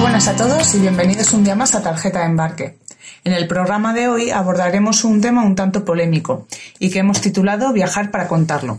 [0.00, 2.76] buenas a todos y bienvenidos un día más a Tarjeta de Embarque.
[3.24, 6.46] En el programa de hoy abordaremos un tema un tanto polémico
[6.78, 8.78] y que hemos titulado Viajar para contarlo.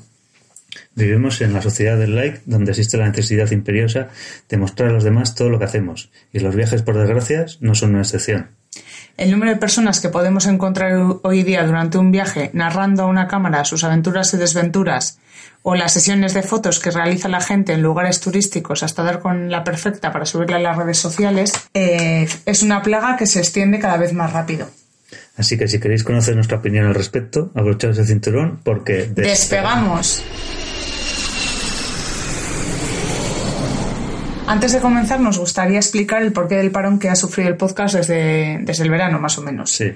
[0.95, 4.07] Vivimos en la sociedad del like, donde existe la necesidad imperiosa
[4.47, 7.75] de mostrar a los demás todo lo que hacemos, y los viajes, por desgracia, no
[7.75, 8.47] son una excepción.
[9.17, 13.27] El número de personas que podemos encontrar hoy día durante un viaje narrando a una
[13.27, 15.19] cámara sus aventuras y desventuras,
[15.61, 19.51] o las sesiones de fotos que realiza la gente en lugares turísticos hasta dar con
[19.51, 23.79] la perfecta para subirla a las redes sociales, eh, es una plaga que se extiende
[23.79, 24.67] cada vez más rápido.
[25.37, 30.23] Así que si queréis conocer nuestra opinión al respecto, abrochaos el cinturón porque despegamos.
[34.47, 37.95] Antes de comenzar, nos gustaría explicar el porqué del parón que ha sufrido el podcast
[37.95, 39.71] desde, desde el verano, más o menos.
[39.71, 39.93] Sí.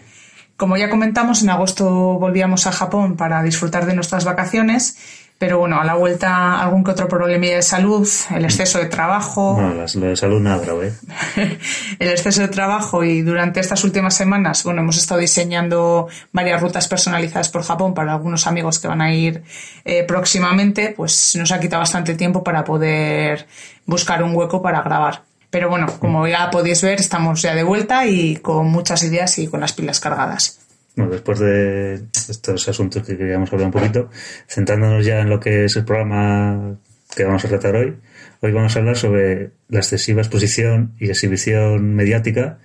[0.56, 1.90] Como ya comentamos, en agosto
[2.20, 4.96] volvíamos a Japón para disfrutar de nuestras vacaciones
[5.44, 9.58] pero bueno, a la vuelta algún que otro problema de salud, el exceso de trabajo.
[9.60, 10.94] No, lo de salud nada grave.
[12.00, 16.88] el exceso de trabajo y durante estas últimas semanas, bueno, hemos estado diseñando varias rutas
[16.88, 19.44] personalizadas por Japón para algunos amigos que van a ir
[19.84, 23.46] eh, próximamente, pues nos ha quitado bastante tiempo para poder
[23.86, 25.24] buscar un hueco para grabar.
[25.50, 29.48] Pero bueno, como ya podéis ver, estamos ya de vuelta y con muchas ideas y
[29.48, 30.63] con las pilas cargadas.
[30.96, 34.10] Bueno, después de estos asuntos que queríamos hablar un poquito,
[34.48, 36.78] centrándonos ya en lo que es el programa
[37.16, 37.96] que vamos a tratar hoy,
[38.42, 42.60] hoy vamos a hablar sobre la excesiva exposición y exhibición mediática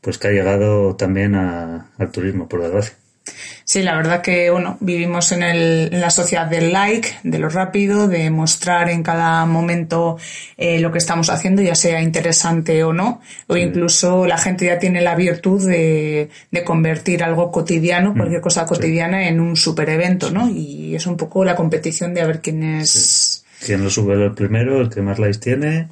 [0.00, 2.94] pues que ha llegado también al turismo, por desgracia.
[3.64, 7.48] Sí, la verdad que bueno, vivimos en, el, en la sociedad del like, de lo
[7.48, 10.18] rápido, de mostrar en cada momento
[10.56, 14.78] eh, lo que estamos haciendo, ya sea interesante o no, o incluso la gente ya
[14.78, 19.88] tiene la virtud de, de convertir algo cotidiano, mm, cualquier cosa cotidiana, en un super
[19.88, 20.48] evento, ¿no?
[20.48, 23.44] Y es un poco la competición de a ver quién es.
[23.64, 25.88] Quién lo sube el primero, el que más likes tiene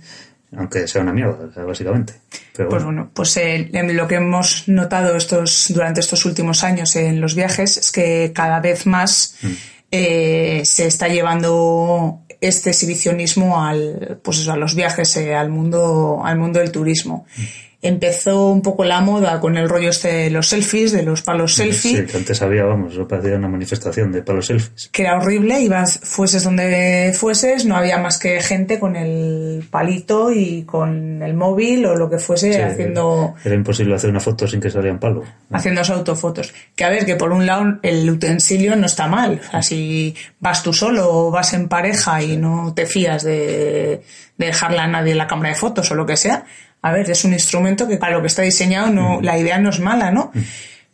[0.56, 2.14] aunque sea una mierda, básicamente.
[2.54, 7.34] Pues bueno, pues eh, lo que hemos notado estos durante estos últimos años en los
[7.34, 9.48] viajes es que cada vez más mm.
[9.90, 16.22] eh, se está llevando este exhibicionismo al, pues eso, a los viajes, eh, al mundo,
[16.24, 17.26] al mundo del turismo.
[17.36, 21.22] Mm empezó un poco la moda con el rollo este de los selfies, de los
[21.22, 21.98] palos selfie.
[21.98, 24.88] Sí, que antes había, vamos, eso parecía una manifestación de palos selfies.
[24.92, 30.32] Que era horrible, ibas, fueses donde fueses, no había más que gente con el palito
[30.32, 33.34] y con el móvil o lo que fuese haciendo...
[33.44, 35.24] Era imposible hacer una foto sin que salieran palo.
[35.50, 36.52] Haciendo autofotos.
[36.74, 39.40] Que a ver, que por un lado el utensilio no está mal.
[39.48, 44.02] O sea, si vas tú solo o vas en pareja y no te fías de,
[44.36, 46.44] de dejarla a nadie en la cámara de fotos o lo que sea,
[46.82, 49.70] a ver, es un instrumento que para lo que está diseñado no, la idea no
[49.70, 50.32] es mala, ¿no?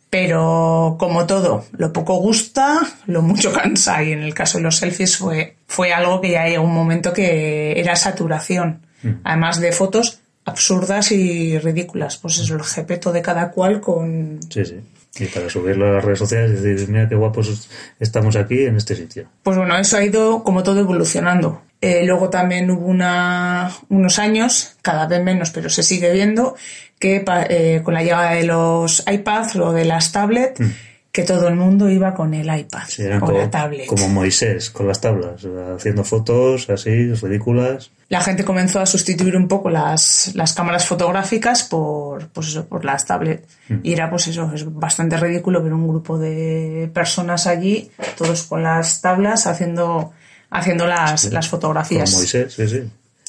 [0.09, 4.03] Pero como todo, lo poco gusta, lo mucho cansa.
[4.03, 7.13] Y en el caso de los selfies fue, fue algo que ya llegó un momento
[7.13, 8.81] que era saturación.
[9.23, 12.17] Además de fotos absurdas y ridículas.
[12.17, 14.39] Pues es el jepeto de cada cual con...
[14.49, 14.79] Sí, sí.
[15.17, 17.69] Y para subirlo a las redes sociales y decir, mira qué guapos
[17.99, 19.27] estamos aquí en este sitio.
[19.43, 21.61] Pues bueno, eso ha ido como todo evolucionando.
[21.85, 26.55] Eh, luego también hubo una, unos años, cada vez menos, pero se sigue viendo,
[26.97, 30.71] que eh, con la llegada de los iPads o de las tablets, mm.
[31.11, 32.87] que todo el mundo iba con el iPad
[33.17, 33.85] o como, la tablet.
[33.85, 37.91] Como Moisés con las tablas, haciendo fotos así, ridículas.
[38.09, 42.83] La gente comenzó a sustituir un poco las, las cámaras fotográficas por, pues eso, por
[42.83, 43.45] las tablets.
[43.69, 43.77] Mm.
[43.83, 48.63] Y era pues eso, es bastante ridículo ver un grupo de personas allí, todos con
[48.63, 50.13] las tablas haciendo
[50.49, 52.09] haciendo las, las fotografías.
[52.09, 52.81] Como Moisés, sí, sí.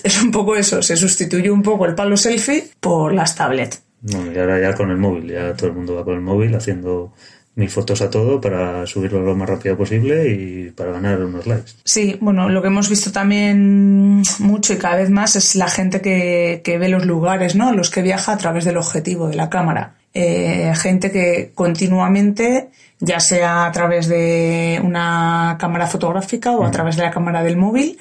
[0.02, 3.82] Es un poco eso, se sustituye un poco el palo selfie por las tablets.
[4.02, 6.54] No, y ahora ya con el móvil, ya todo el mundo va con el móvil
[6.54, 7.12] haciendo
[7.56, 11.72] mil fotos a todo para subirlo lo más rápido posible y para ganar unos likes.
[11.84, 16.02] Sí, bueno, lo que hemos visto también mucho y cada vez más es la gente
[16.02, 17.72] que, que ve los lugares, ¿no?
[17.72, 19.94] Los que viaja a través del objetivo de la cámara.
[20.18, 26.96] Eh, gente que continuamente ya sea a través de una cámara fotográfica o a través
[26.96, 27.98] de la cámara del móvil,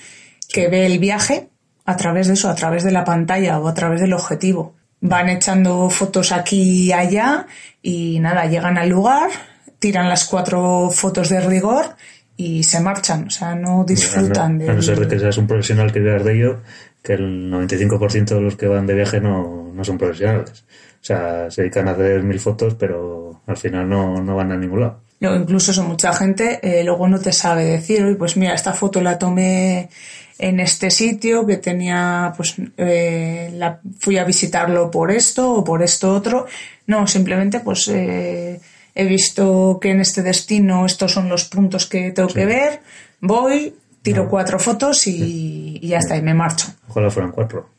[0.47, 1.49] que ve el viaje
[1.83, 4.75] a través de eso, a través de la pantalla o a través del objetivo.
[5.01, 7.47] Van echando fotos aquí y allá
[7.81, 9.29] y nada, llegan al lugar,
[9.79, 11.97] tiran las cuatro fotos de rigor
[12.37, 14.69] y se marchan, o sea, no disfrutan de...
[14.69, 16.61] A no ser de que seas un profesional que veas de ello,
[17.03, 20.63] que el 95% de los que van de viaje no, no son profesionales.
[21.05, 24.57] O sea, se dedican a hacer mil fotos, pero al final no, no van a
[24.57, 25.01] ningún lado.
[25.19, 28.73] No, incluso eso, mucha gente eh, luego no te sabe decir, oye, pues mira, esta
[28.73, 29.91] foto la tomé
[30.39, 35.83] en este sitio que tenía, pues eh, la, fui a visitarlo por esto o por
[35.83, 36.47] esto otro.
[36.87, 38.59] No, simplemente pues eh,
[38.95, 42.79] he visto que en este destino estos son los puntos que tengo que ver,
[43.21, 46.65] voy, tiro cuatro fotos y, y ya está, y me marcho.
[46.87, 47.69] Ojalá fueran cuatro.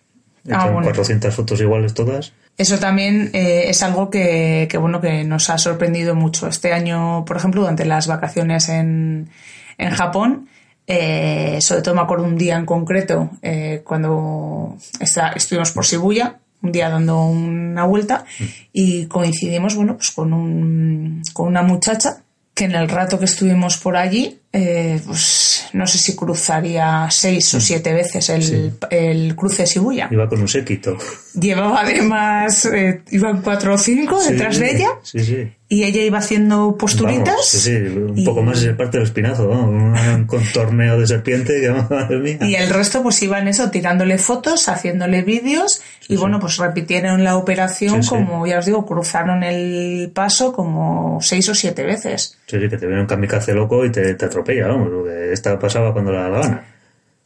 [0.49, 0.85] Ah, bueno.
[0.85, 2.33] 400 fotos iguales todas.
[2.59, 6.47] Eso también eh, es algo que, que, bueno, que nos ha sorprendido mucho.
[6.49, 9.29] Este año, por ejemplo, durante las vacaciones en,
[9.77, 10.49] en Japón,
[10.87, 16.39] eh, sobre todo me acuerdo un día en concreto, eh, cuando está- estuvimos por Shibuya,
[16.63, 18.25] un día dando una vuelta,
[18.73, 22.23] y coincidimos, bueno, pues con, un, con una muchacha
[22.57, 27.53] que en el rato que estuvimos por allí, eh, pues no sé si cruzaría seis
[27.55, 28.73] o siete veces el, Sí.
[28.91, 30.09] el cruce de Shibuya.
[30.11, 30.97] Iba con un séquito.
[31.39, 35.53] Llevaba además, eh, iban cuatro o cinco detrás de ella Sí, sí.
[35.69, 37.27] Y ella iba haciendo posturitas.
[37.27, 39.67] Vamos, sí, sí, un y- poco más es parte del espinazo, ¿no?
[39.69, 42.39] Un contorneo de serpiente que madre mía.
[42.43, 46.17] Y el resto pues iban eso, tirándole fotos, haciéndole vídeos y sí.
[46.17, 51.55] bueno, pues repitieron la operación como ya os digo, cruzaron el paso como seis o
[51.55, 52.39] siete veces.
[52.47, 55.33] Sí, sí, que te viene un kamikaze loco y te, te atropella, vamos, lo que
[55.33, 56.65] esta pasaba cuando la gana.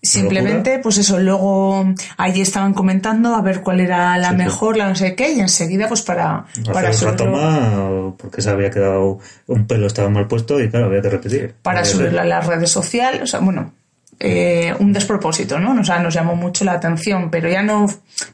[0.02, 1.84] Simplemente, pues eso, luego
[2.16, 5.40] allí estaban comentando a ver cuál era la Sí, mejor, la no sé qué, y
[5.40, 10.58] enseguida pues para, para subirlo, toma porque se había quedado, un pelo estaba mal puesto
[10.58, 11.54] y claro, había que repetir.
[11.62, 13.72] para subirlo a las redes sociales, o sea, bueno,
[14.18, 15.78] eh, un despropósito, ¿no?
[15.78, 17.86] O sea, nos llamó mucho la atención, pero ya no,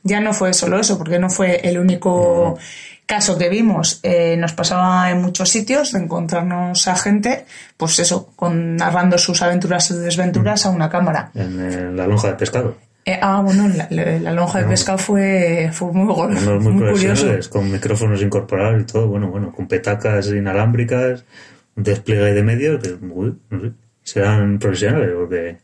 [0.05, 2.59] ya no fue solo eso, porque no fue el único
[3.07, 4.01] caso que vimos.
[4.03, 9.41] Eh, nos pasaba en muchos sitios de encontrarnos a gente, pues eso, con, narrando sus
[9.43, 11.31] aventuras y desventuras a una cámara.
[11.35, 12.77] En, eh, la lonja de pescado.
[13.05, 17.29] Eh, ah, bueno, la, la- la lonja de pescado fue, fue muy, muy, muy curioso.
[17.51, 21.25] con micrófonos incorporados y todo, bueno, bueno, con petacas inalámbricas,
[21.77, 23.73] un despliegue de medios, que, uy, no sé,
[24.03, 25.59] serán profesionales, porque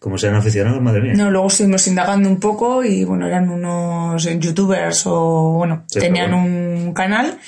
[0.00, 1.12] como sean aficionados, madre mía.
[1.14, 6.34] No, luego estuvimos indagando un poco y bueno, eran unos youtubers o bueno, Sí, tenían
[6.34, 7.38] un canal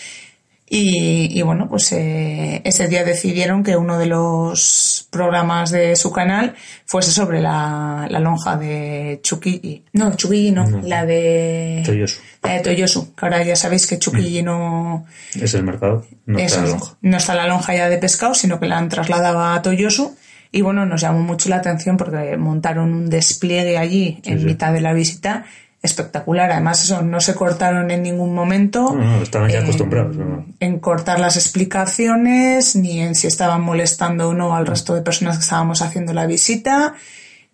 [0.75, 6.11] y, y, bueno, pues eh, ese día decidieron que uno de los programas de su
[6.13, 6.55] canal
[6.87, 9.85] fuese sobre la, la lonja de Chuquilli.
[9.93, 12.21] No, Chuquilli no, la de Toyosu.
[12.43, 15.05] la de Toyosu, que ahora ya sabéis que Chuquilli no,
[15.39, 16.97] Es el mercado, no está la lonja.
[17.03, 20.17] no está la lonja ya de pescado, sino que la han trasladado a Toyosu.
[20.53, 24.45] Y bueno, nos llamó mucho la atención porque montaron un despliegue allí en sí.
[24.45, 25.47] mitad de la visita
[25.83, 26.53] espectacular.
[26.53, 28.95] Además, eso no se cortaron en ningún momento.
[28.95, 30.45] No, no, estaban ya en- acostumbrados, ¿no?
[30.61, 35.39] En cortar las explicaciones, ni en si estaban molestando o no al resto de personas
[35.39, 36.95] que estábamos haciendo la visita,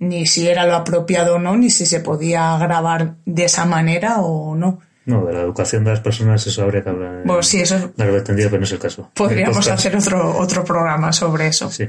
[0.00, 4.18] ni si era lo apropiado o no, ni si se podía grabar de esa manera
[4.20, 4.80] o no.
[5.06, 7.22] No, de la educación de las personas eso habría que hablar.
[7.24, 9.10] Bueno, sí, eso Largo entendido, pero no es el caso.
[9.14, 11.70] podríamos El hacer otro, otro programa sobre eso.
[11.70, 11.88] Sí.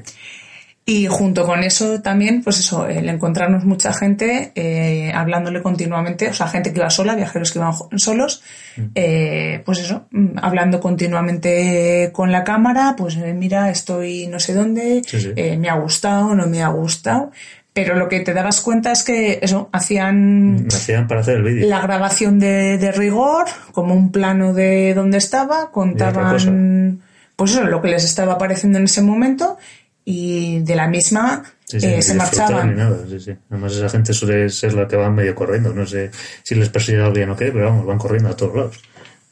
[0.89, 6.33] Y junto con eso también, pues eso, el encontrarnos mucha gente eh, hablándole continuamente, o
[6.33, 8.41] sea, gente que iba sola, viajeros que iban solos,
[8.95, 14.53] eh, pues eso, mm, hablando continuamente con la cámara, pues eh, mira, estoy no sé
[14.53, 15.31] dónde, Sí, sí.
[15.35, 17.31] eh, me ha gustado, no me ha gustado,
[17.71, 21.43] pero lo que te dabas cuenta es que eso, hacían Me hacían para hacer el
[21.43, 21.69] vídeo.
[21.69, 27.01] la grabación de, de rigor, como un plano de dónde estaba, contaban
[27.35, 29.57] pues eso, lo que les estaba apareciendo en ese momento
[30.11, 32.75] y de la misma Sí, sí, eh, se marchaban.
[32.75, 33.31] nada, sí.
[33.51, 35.71] Además, esa gente suele ser la que va medio corriendo.
[35.71, 36.09] No sé
[36.41, 38.79] si les persigue bien o qué, pero vamos, van corriendo a todos lados.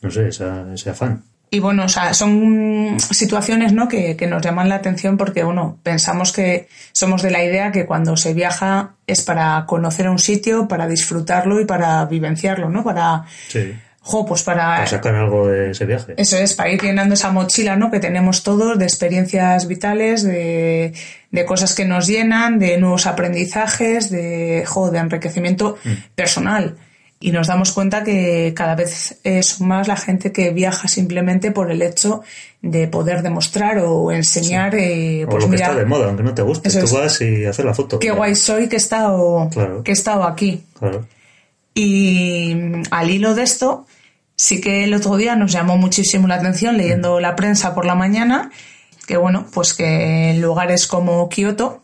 [0.04, 1.24] No sé, esa, ese afán.
[1.50, 3.88] Y bueno, o sea, son situaciones ¿no?
[3.88, 7.88] que, que nos llaman la atención porque, bueno, pensamos que somos de la idea que
[7.88, 12.84] cuando se viaja es para conocer un sitio, para disfrutarlo y para vivenciarlo, ¿no?
[12.84, 13.74] Para, Sí.
[14.08, 16.14] Jo, pues para, Para sacar algo de ese viaje.
[16.18, 17.92] Eso es, para ir llenando esa mochila ¿no?
[17.92, 20.94] que tenemos todos de experiencias vitales, de,
[21.30, 25.78] de cosas que nos llenan, de nuevos aprendizajes, de, jo, de enriquecimiento
[26.16, 26.78] personal.
[27.20, 31.72] Y nos damos cuenta que cada vez es más la gente que viaja simplemente por
[31.72, 32.22] el hecho
[32.62, 36.34] de poder demostrar o enseñar, eh, o pues lo que está de moda, aunque no
[36.34, 36.70] te guste.
[36.70, 36.92] Tú es.
[36.94, 37.98] vas y haces la foto.
[38.00, 39.84] qué guay soy que he estado, Claro.
[39.84, 40.64] que he estado aquí.
[40.80, 41.06] Claro.
[41.74, 43.86] Y mm, al hilo de esto,
[44.38, 47.96] sí que el otro día nos llamó muchísimo la atención leyendo la prensa por la
[47.96, 48.52] mañana,
[49.08, 51.82] que bueno, pues que en lugares como Kioto,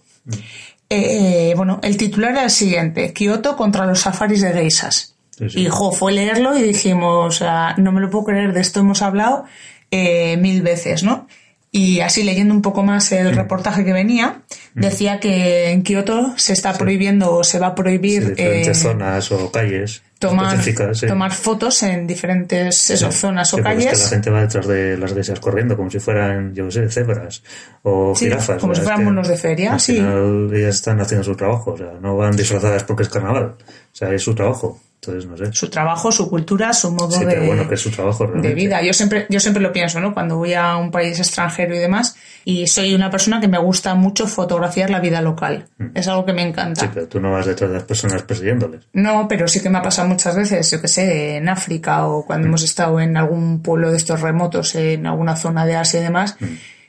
[0.90, 5.16] eh, bueno, el titular era el siguiente, Kioto contra los safaris de geisas.
[5.32, 5.60] Sí, sí.
[5.62, 7.44] Y jo, fue leerlo y dijimos,
[7.78, 9.46] no me lo puedo creer, de esto hemos hablado
[9.90, 11.28] eh, mil veces, ¿no?
[11.72, 14.44] Y así leyendo un poco más el reportaje que venía,
[14.76, 18.82] decía que en Kioto se está prohibiendo o se va a Sí, prohibir diferentes eh,
[18.82, 21.08] zonas o calles tomar, sí.
[21.08, 23.18] tomar fotos en diferentes eso, Sí.
[23.18, 24.04] zonas Sí, o porque es que calles.
[24.04, 27.44] la gente va detrás de las geishas corriendo como si fueran, yo sé, cebras
[27.84, 28.60] o jirafas.
[28.60, 29.96] como o si fueran monos de feria, al sí.
[29.96, 33.96] final ellas están haciendo su trabajo, o sea, no van disfrazadas porque es carnaval, o
[33.96, 34.80] sea, es su trabajo.
[35.06, 35.52] Entonces, no sé.
[35.52, 38.82] Su trabajo, su cultura, su modo de, bueno, que es su trabajo de vida.
[38.82, 40.14] Yo siempre, yo siempre lo pienso, ¿no?
[40.14, 42.16] Cuando voy a un país extranjero y demás,
[42.46, 45.66] y soy una persona que me gusta mucho fotografiar la vida local.
[45.94, 46.84] Es algo que me encanta.
[46.84, 46.86] Mm.
[46.86, 48.86] Sí, pero tú no vas detrás de las personas persiguiéndoles.
[48.94, 52.22] No, pero sí que me ha pasado muchas veces, yo que sé, en África o
[52.22, 52.26] Mm.
[52.26, 56.04] cuando hemos estado en algún pueblo de estos remotos, en alguna zona de Asia y
[56.04, 56.46] demás, Mm.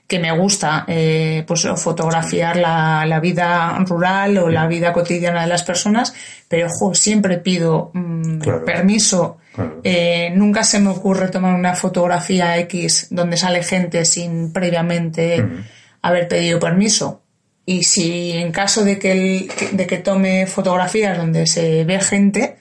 [0.06, 4.52] que me gusta eh, pues fotografiar la, la vida rural o Mm.
[4.52, 6.14] la vida cotidiana de las personas,
[6.48, 8.64] pero ojo, siempre pido mm, Claro.
[8.64, 9.38] permiso.
[9.54, 9.80] Claro.
[9.84, 15.64] Eh, nunca se me ocurre tomar una fotografía X donde sale gente sin previamente Mm.
[16.02, 17.22] haber pedido permiso.
[17.66, 22.56] Y si en caso de que, el- de que tome fotografías donde se ve gente,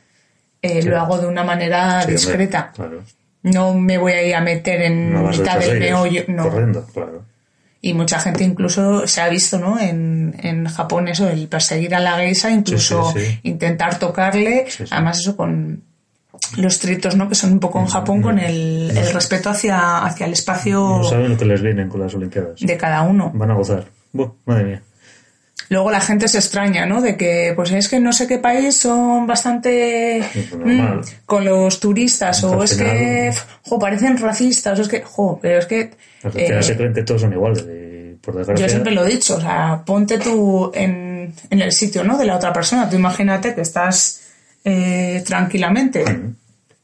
[0.64, 2.72] eh, lo hago de una manera Sí, hombre, discreta.
[2.76, 3.04] claro.
[3.44, 6.24] No me voy a ir a meter en No mitad del meollo.
[6.30, 6.50] No.
[6.50, 7.26] Corriendo, claro.
[7.82, 9.78] Y mucha gente incluso se ha visto, ¿no?
[9.78, 13.40] En, en Japón eso, el perseguir a la geisha, incluso Sí, sí, sí.
[13.44, 14.66] intentar tocarle.
[14.90, 15.84] Además eso con
[16.56, 17.28] los tritos, ¿no?
[17.28, 21.04] Que son un poco en Japón con el, el respeto hacia, hacia el espacio No
[21.04, 22.62] saben lo que les vienen con las Olimpiadas.
[22.62, 23.32] de cada uno.
[23.36, 23.84] Van a gozar.
[24.14, 24.82] Buh, madre mía.
[25.70, 27.02] Luego la gente se extraña, ¿no?
[27.02, 30.22] De que, pues es que no sé qué país son bastante
[30.64, 33.34] mm, con los turistas, o es final- que,
[33.64, 35.92] jo, parecen racistas, o es que, jo, pero es que.
[36.36, 37.66] Eh, se creen que todos son iguales.
[37.68, 38.66] Y por desgracia.
[38.66, 42.18] yo siempre lo he dicho, o sea, ponte tú en, en el sitio, ¿no?
[42.18, 42.90] De la otra persona.
[42.90, 44.22] Tú imagínate que estás
[44.66, 46.04] eh, tranquilamente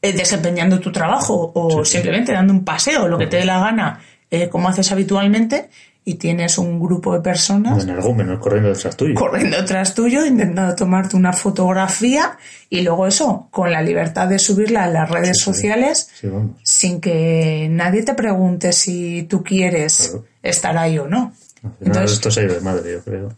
[0.02, 4.00] eh, desempeñando tu trabajo o simplemente dando un paseo, lo que te dé la gana,
[4.30, 5.68] eh, como haces habitualmente,
[6.04, 9.14] y tienes un grupo de personas energúmenos corriendo detrás tuyo.
[9.14, 12.38] corriendo tras tuyo, intentando tomarte una fotografía
[12.70, 15.44] y luego eso, con la libertad de subirla a las redes sí.
[15.44, 16.28] sociales Sí,
[16.62, 20.24] sin que nadie te pregunte si tú quieres Claro.
[20.42, 21.32] estar ahí o no.
[21.62, 23.28] Al final Entonces, esto se ha ido de madre, yo creo.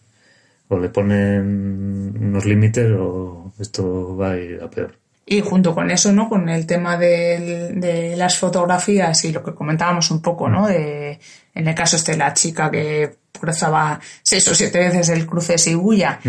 [0.69, 4.95] O le ponen unos límites o esto va a ir a peor.
[5.25, 6.29] Y junto con eso, ¿no?
[6.29, 10.67] Con el tema del- de las fotografías y lo que comentábamos un poco, ¿no?
[10.67, 11.19] De,
[11.55, 15.53] en el caso este de la chica que cruzaba seis o siete veces el cruce
[15.55, 16.21] de Shibuya,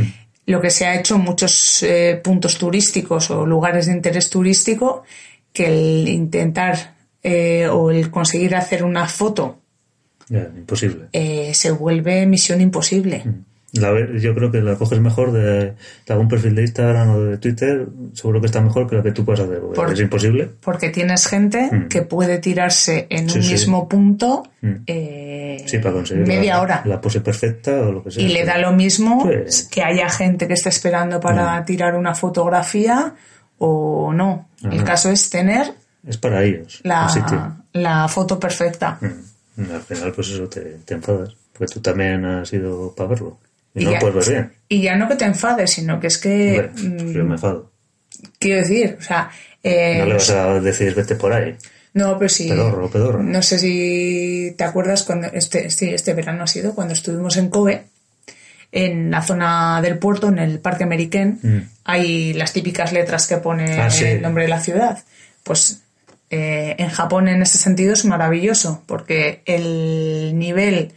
[0.46, 5.04] lo que se ha hecho en muchos eh, puntos turísticos o lugares de interés turístico,
[5.52, 9.60] que el intentar eh, o el conseguir hacer una foto
[10.58, 11.06] imposible.
[11.14, 13.24] eh, se vuelve misión imposible.
[13.74, 15.76] La yo creo que la coges mejor de, de
[16.10, 19.26] algún perfil de Instagram o de Twitter, seguro que está mejor que la que tú
[19.26, 19.60] puedas hacer.
[19.62, 20.50] porque Por- Es imposible.
[20.62, 21.88] Porque tienes gente Mm.
[21.88, 23.52] que puede tirarse en Sí, un sí.
[23.54, 24.72] mismo punto Mm.
[24.86, 26.82] eh, Sí, para conseguir media la, hora.
[26.86, 28.24] la pose perfecta o lo que sea.
[28.24, 29.68] y le da lo mismo Sí.
[29.72, 31.66] que haya gente que esté esperando para Mm.
[31.66, 33.16] tirar una fotografía
[33.58, 34.50] o no.
[34.70, 35.74] El caso es tener
[36.08, 36.80] Es para ellos.
[36.84, 39.00] la, la foto perfecta.
[39.02, 39.72] Mm.
[39.74, 41.36] Al final, pues eso te, te enfadas.
[41.58, 43.38] Porque tú también has ido para verlo.
[43.76, 44.32] Y, Y no ya- puedes.
[44.70, 47.72] Y ya no que te enfades, sino que es que, yo mm, me enfado.
[48.40, 49.30] quiero decir, o sea,
[49.64, 51.56] eh, No le vas a decir vete por ahí.
[51.94, 52.50] no, pero sí.
[52.50, 53.24] Pedorro, pedorro.
[53.24, 57.50] No sé si te acuerdas cuando este, sí, este verano ha sido cuando estuvimos en
[57.50, 57.84] Kobe,
[58.72, 61.58] en la zona del puerto, en el Parque American, Mm.
[61.86, 64.04] hay las típicas letras que pone Ah, sí.
[64.06, 65.04] el nombre de la ciudad.
[65.44, 65.82] Pues
[66.32, 70.92] eh, en Japón en ese sentido es maravilloso, porque el nivel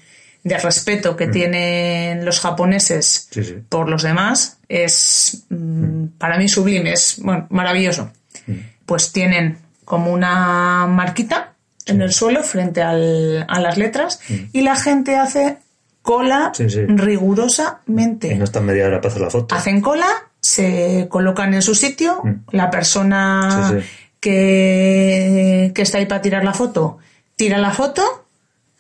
[0.49, 3.35] de respeto que tienen los japoneses Mm.
[3.35, 3.55] Sí, sí.
[3.69, 8.11] por los demás es mm, para mí sublime, es bueno, maravilloso.
[8.47, 8.53] Mm.
[8.87, 11.53] Pues tienen como una marquita
[11.87, 14.21] en el suelo frente al- a las letras
[14.53, 15.59] y la gente hace
[16.03, 16.97] cola Mm.
[16.99, 18.29] Rigurosamente.
[18.33, 19.55] Y no está media hora para hacer la foto.
[19.55, 20.07] Hacen cola,
[20.41, 22.23] se colocan en su sitio,
[22.53, 23.81] la persona Mm.
[24.21, 26.99] Que, que está ahí para tirar la foto,
[27.37, 28.03] tira la foto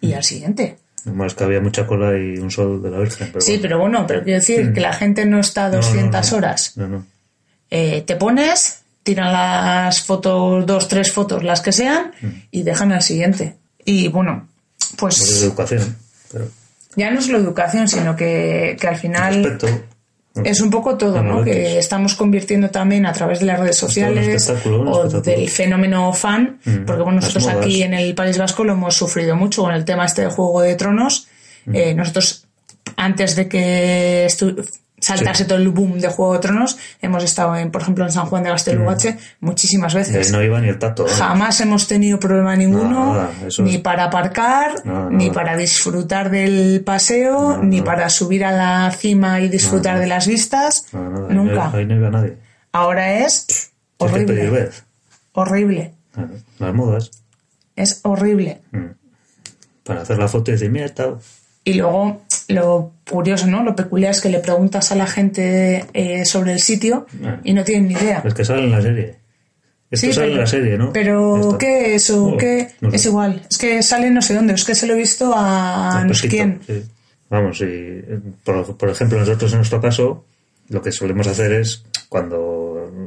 [0.00, 0.78] y al siguiente.
[1.06, 3.28] Nomás que había mucha cola y un sol de la Virgen.
[3.32, 3.62] Pero Sí, bueno.
[3.62, 6.36] pero bueno, pero quiero decir que la gente no está No, no, 200 no.
[6.36, 6.72] horas.
[6.76, 7.06] No, no.
[7.70, 12.12] Eh, te pones, tiran las fotos, dos, tres fotos, las que sean,
[12.50, 13.54] y dejan al siguiente.
[13.84, 14.48] Y bueno,
[14.98, 15.96] Pues es pues educación.
[16.32, 16.48] Pero
[16.96, 19.68] ya no es la educación, sino que, que al final respeto.
[20.44, 21.42] Es un poco todo, ¿no?
[21.44, 24.48] Que es- estamos convirtiendo también a través de las redes sociales
[24.90, 29.36] o del fenómeno fan, porque bueno, nosotros aquí en el País Vasco lo hemos sufrido
[29.36, 31.28] mucho con el tema este de Juego de Tronos.
[31.72, 32.44] Eh, nosotros,
[32.96, 34.26] antes de que
[35.06, 35.44] Sí.
[35.46, 38.42] todo el boom de Juego de Tronos, hemos estado, en, por ejemplo, en San Juan
[38.42, 40.32] de Gastelugache muchísimas Y ahí veces.
[40.32, 41.06] no iba ni el tato.
[41.06, 41.10] ¿eh?
[41.16, 45.34] Jamás hemos tenido problema ninguno, Nada, ni para aparcar, Nada, ni nada.
[45.34, 50.86] para disfrutar del paseo, ni para subir a la cima y disfrutar de las vistas.
[50.92, 51.70] Nunca.
[51.72, 52.36] Ahí no iba nadie.
[52.72, 54.70] Ahora es horrible.
[55.32, 55.94] Horrible.
[56.58, 57.10] Las modas.
[57.74, 58.60] Es horrible.
[58.72, 58.84] Mm.
[59.84, 61.18] Para hacer la foto y decir, mira, tal.
[61.66, 63.64] Y luego, lo curioso, ¿no?
[63.64, 67.40] Lo peculiar es que le preguntas a la gente eh, sobre el sitio Ah.
[67.42, 68.22] y no tienen ni idea.
[68.24, 69.16] Es que sale en la serie.
[69.90, 70.92] Esto Sí, sale en la serie, ¿no?
[70.92, 71.58] Pero, Esto.
[71.58, 72.08] ¿qué es?
[72.10, 72.68] ¿O Oh, qué?
[72.80, 72.96] no sé.
[72.96, 73.42] Es igual.
[73.50, 74.54] Es que sale no sé dónde.
[74.54, 76.60] Es que se lo he visto a no sé quién.
[76.66, 76.84] sí.
[77.28, 78.02] Vamos, y
[78.44, 80.24] por, por ejemplo, nosotros en nuestro caso,
[80.68, 82.38] lo que solemos hacer es cuando,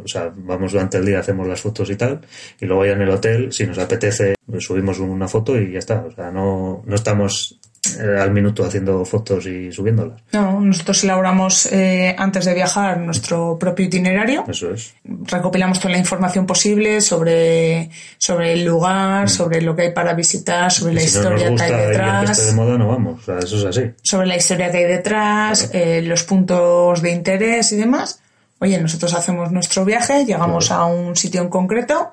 [0.04, 2.20] o sea, vamos durante el día, hacemos las fotos y tal,
[2.60, 5.80] y luego ya en el hotel, si nos apetece, pues subimos una foto y ya
[5.80, 6.04] está.
[6.06, 7.58] O sea, no, no estamos
[8.00, 10.22] eh, al minuto haciendo fotos y subiéndolas.
[10.32, 14.46] No, nosotros elaboramos eh, antes de viajar nuestro propio itinerario.
[14.48, 14.94] Eso es.
[15.04, 20.72] recopilamos toda la información posible sobre, sobre el lugar, sobre lo que hay para visitar,
[20.72, 21.24] sobre la Mm.
[21.24, 23.22] No nos historia que hay el que esté de detrás, moda, no vamos.
[23.22, 23.92] O sea, eso es así.
[24.02, 28.22] sobre la historia que hay detrás, eh, los puntos de interés y demás.
[28.60, 32.12] Oye, nosotros hacemos nuestro viaje, llegamos a un sitio en concreto,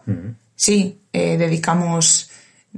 [0.54, 2.25] sí, eh, dedicamos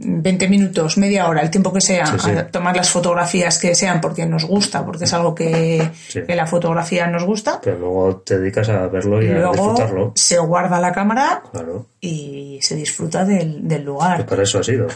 [0.00, 2.31] 20 minutos, media hora, el tiempo que sea, Sí, sí.
[2.31, 6.21] a tomar las fotografías que sean porque nos gusta, porque es algo que, Sí.
[6.26, 7.61] que la fotografía nos gusta.
[7.62, 10.12] Pero luego te dedicas a verlo y, Y a disfrutarlo.
[10.14, 11.87] se guarda la cámara Claro.
[12.00, 14.25] y se disfruta del, del lugar.
[14.26, 14.87] para eso ha sido.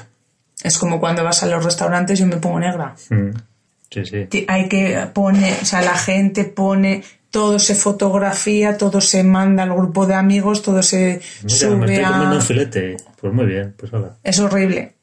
[0.62, 2.94] Es como cuando vas a los restaurantes yo me pongo negra.
[3.10, 3.30] Mm.
[3.90, 4.44] Sí, sí.
[4.48, 9.72] Hay que poner, o sea, la gente pone, todo se fotografía, todo se manda al
[9.74, 12.34] grupo de amigos, todo se Mira, me sube comiendo a...
[12.36, 12.96] un filete.
[13.20, 13.90] Pues muy bien, pues.
[14.22, 14.94] Es horrible.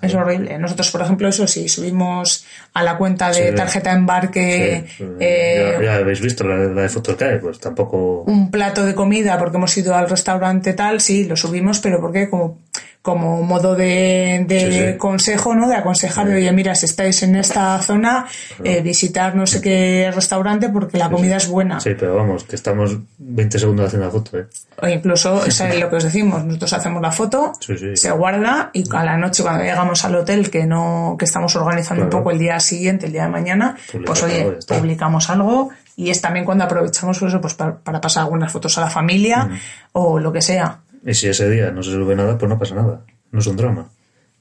[0.00, 0.56] Es horrible.
[0.60, 3.54] Nosotros, por ejemplo, eso sí, subimos a la cuenta de Sí.
[3.56, 7.58] tarjeta embarque Sí, eh, ya, ya habéis visto la, la de fotos que hay, pues
[7.58, 8.22] tampoco.
[8.22, 12.30] un plato de comida porque hemos ido al restaurante tal, sí, lo subimos, pero porque
[12.30, 12.60] como
[13.02, 14.98] como modo de, de Sí, sí.
[14.98, 15.68] consejo, ¿no?
[15.68, 18.26] De aconsejar, de, oye, mira, si estáis en esta zona,
[18.62, 21.80] eh, visitar no sé qué restaurante porque la comida es buena.
[21.80, 24.46] Sí, pero vamos, que estamos 20 segundos haciendo la foto, ¿eh?
[24.82, 27.52] O incluso, eso es lo que os decimos, nosotros hacemos la foto,
[27.94, 32.04] se guarda y a la noche cuando llegamos al hotel, que no que estamos organizando
[32.04, 36.20] un poco el día siguiente, el día de mañana, pues oye, publicamos algo y es
[36.20, 39.48] también cuando aprovechamos eso, pues para, para pasar algunas fotos a la familia
[39.92, 40.78] o lo que sea.
[41.04, 43.02] Y si ese día no se sube nada, pues no pasa nada.
[43.30, 43.88] No es un drama.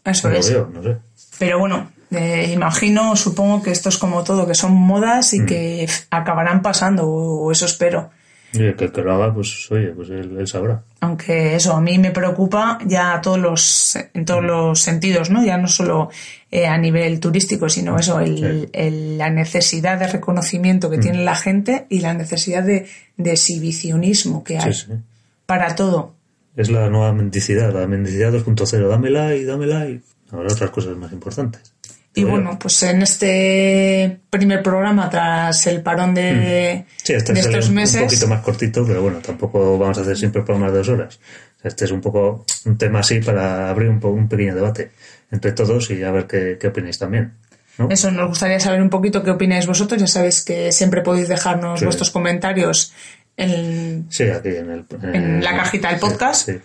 [0.03, 0.49] Eso No lo es.
[0.51, 0.97] veo, no sé.
[1.39, 5.35] Pero bueno, eh, imagino, supongo que esto es como todo, que son modas Mm.
[5.35, 8.09] y que f- acabarán pasando, o, o eso espero.
[8.53, 10.81] Y el que, que lo haga, pues oye, pues él, él sabrá.
[11.01, 14.45] Aunque eso a mí me preocupa ya a todos los, en todos Mm.
[14.47, 15.43] los sentidos, ¿no?
[15.43, 16.09] Ya no solo
[16.49, 18.69] eh, a nivel turístico, sino eso, el, Sí.
[18.71, 20.91] el- la necesidad de reconocimiento Mm.
[20.91, 24.93] que tiene la gente y la necesidad de, de exhibicionismo que hay Sí, sí.
[25.45, 26.13] para todo.
[26.57, 28.87] Es la nueva mendicidad, la mendicidad 2.0.
[28.89, 30.01] Dame like, dame like.
[30.31, 31.73] Habrá otras cosas más importantes.
[32.15, 36.91] Y bueno, pues en este primer programa, tras el parón de, Mm.
[37.03, 40.17] Sí, este de estos un meses, poquito más cortito, pero bueno, tampoco vamos a hacer
[40.17, 41.19] siempre programas de dos horas.
[41.63, 44.91] Este es un poco un tema así para abrir un, un pequeño debate
[45.31, 47.33] entre todos y a ver qué, qué opináis también.
[47.77, 47.89] ¿no?
[47.91, 50.01] Eso, nos gustaría saber un poquito qué opináis vosotros.
[50.01, 51.85] Ya sabéis que siempre podéis dejarnos Sí.
[51.85, 52.93] vuestros comentarios
[53.37, 56.47] en, Sí, aquí en, el, En la cajita del podcast.
[56.47, 56.59] sí.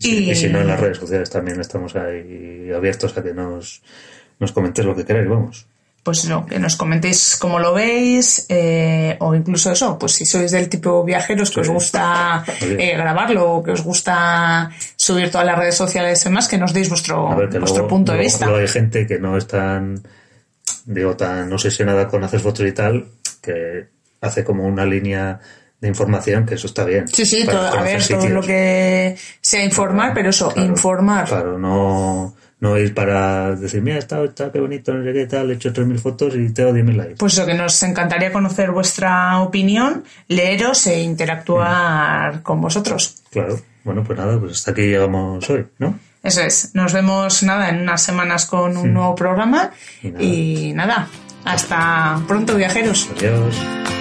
[0.00, 3.32] Sí, Y- y si no, en las redes sociales también estamos ahí abiertos a que
[3.32, 3.80] nos,
[4.40, 5.66] nos comentéis lo que queráis, vamos.
[6.04, 10.50] pues no, que nos comentéis cómo lo veis, eh, o incluso eso, pues si sois
[10.52, 15.58] del tipo viajeros que os gusta eh, grabarlo, o que os gusta subir todas las
[15.58, 18.46] redes sociales y demás, que nos deis vuestro, ver, vuestro luego, punto de vista.
[18.48, 20.00] hay gente que no es tan,
[20.86, 23.06] digo, tan obsesionada con hacer fotos y tal,
[23.42, 23.88] que
[24.22, 25.40] hace como una línea
[25.80, 27.06] de información, que eso está bien.
[27.08, 31.28] Sí, sí, todo- a ver, todo lo que sea informar, pero eso, Claro, informar.
[31.28, 35.50] Claro, no, no ir para decir, mira, está, está qué bonito, no sé qué tal,
[35.50, 37.14] he hecho 3.000 fotos y tengo 10.000 likes.
[37.16, 43.22] Pues eso, que nos encantaría conocer vuestra opinión, leeros e interactuar con vosotros.
[43.30, 45.98] Claro, bueno, pues nada, pues hasta aquí llegamos hoy, ¿no?
[46.22, 46.74] Eso es.
[46.74, 49.70] Nos vemos nada en unas semanas con un nuevo programa
[50.02, 50.24] Y nada.
[50.24, 51.08] y nada.
[51.44, 53.08] Hasta pronto, viajeros.
[53.16, 53.97] Adiós.